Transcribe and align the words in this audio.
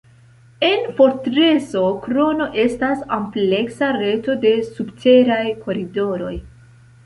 En 0.67 0.79
fortreso 0.99 1.83
Krono 2.07 2.47
estas 2.65 3.05
ampleksa 3.19 3.93
reto 4.01 4.39
de 4.47 4.57
subteraj 4.73 5.43
koridoroj. 5.69 6.37